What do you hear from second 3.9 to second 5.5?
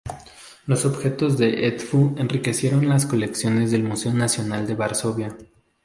Nacional de Varsovia.